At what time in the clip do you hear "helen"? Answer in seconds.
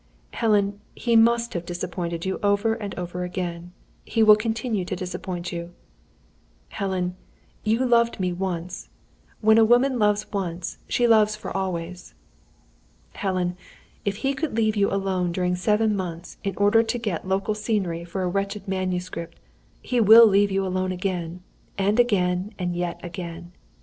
0.33-0.81, 6.69-7.15, 13.13-13.55